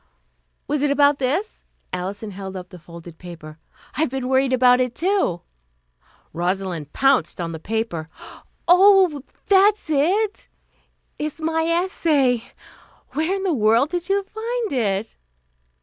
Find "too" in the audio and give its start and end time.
4.95-5.41